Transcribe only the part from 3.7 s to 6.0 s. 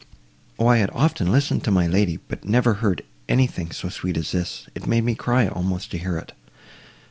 sweet as this; it made me cry, almost, to